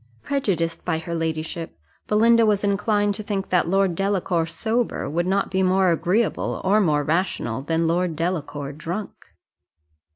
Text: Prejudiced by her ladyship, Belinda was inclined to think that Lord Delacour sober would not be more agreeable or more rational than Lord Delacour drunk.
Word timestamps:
Prejudiced 0.23 0.83
by 0.83 0.97
her 0.97 1.13
ladyship, 1.13 1.77
Belinda 2.07 2.43
was 2.43 2.63
inclined 2.63 3.13
to 3.13 3.21
think 3.21 3.49
that 3.49 3.67
Lord 3.67 3.93
Delacour 3.93 4.47
sober 4.47 5.07
would 5.07 5.27
not 5.27 5.51
be 5.51 5.61
more 5.61 5.91
agreeable 5.91 6.59
or 6.63 6.81
more 6.81 7.03
rational 7.03 7.61
than 7.61 7.85
Lord 7.87 8.15
Delacour 8.15 8.71
drunk. 8.71 9.11